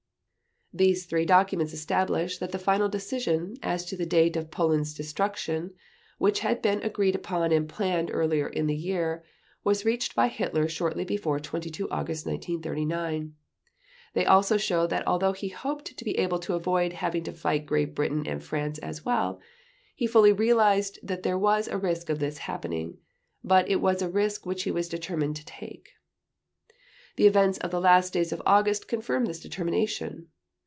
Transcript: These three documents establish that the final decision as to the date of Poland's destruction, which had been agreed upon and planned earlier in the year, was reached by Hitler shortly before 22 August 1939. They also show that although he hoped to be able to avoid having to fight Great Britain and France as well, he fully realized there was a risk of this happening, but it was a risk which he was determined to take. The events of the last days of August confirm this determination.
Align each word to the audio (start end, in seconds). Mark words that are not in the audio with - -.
These 0.73 1.05
three 1.05 1.25
documents 1.25 1.73
establish 1.73 2.37
that 2.37 2.53
the 2.53 2.57
final 2.57 2.87
decision 2.87 3.57
as 3.61 3.83
to 3.87 3.97
the 3.97 4.05
date 4.05 4.37
of 4.37 4.49
Poland's 4.51 4.93
destruction, 4.93 5.73
which 6.17 6.39
had 6.39 6.61
been 6.61 6.81
agreed 6.81 7.13
upon 7.13 7.51
and 7.51 7.67
planned 7.67 8.09
earlier 8.09 8.47
in 8.47 8.67
the 8.67 8.73
year, 8.75 9.21
was 9.65 9.83
reached 9.83 10.15
by 10.15 10.29
Hitler 10.29 10.69
shortly 10.69 11.03
before 11.03 11.41
22 11.41 11.89
August 11.89 12.25
1939. 12.25 13.35
They 14.13 14.25
also 14.25 14.55
show 14.55 14.87
that 14.87 15.05
although 15.05 15.33
he 15.33 15.49
hoped 15.49 15.97
to 15.97 16.05
be 16.05 16.17
able 16.17 16.39
to 16.39 16.55
avoid 16.55 16.93
having 16.93 17.25
to 17.25 17.33
fight 17.33 17.65
Great 17.65 17.93
Britain 17.93 18.25
and 18.25 18.41
France 18.41 18.79
as 18.79 19.03
well, 19.03 19.41
he 19.93 20.07
fully 20.07 20.31
realized 20.31 20.99
there 21.03 21.37
was 21.37 21.67
a 21.67 21.77
risk 21.77 22.09
of 22.09 22.19
this 22.19 22.37
happening, 22.37 22.97
but 23.43 23.69
it 23.69 23.81
was 23.81 24.01
a 24.01 24.07
risk 24.09 24.45
which 24.45 24.63
he 24.63 24.71
was 24.71 24.87
determined 24.87 25.35
to 25.35 25.43
take. 25.45 25.89
The 27.17 27.27
events 27.27 27.57
of 27.57 27.71
the 27.71 27.81
last 27.81 28.13
days 28.13 28.31
of 28.31 28.41
August 28.45 28.87
confirm 28.87 29.25
this 29.25 29.41
determination. 29.41 30.29